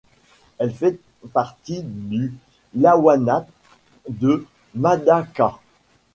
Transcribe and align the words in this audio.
Elle 0.57 0.73
fait 0.73 0.99
partie 1.31 1.83
du 1.85 2.33
lawanat 2.73 3.45
de 4.09 4.47
Madaka. 4.73 5.59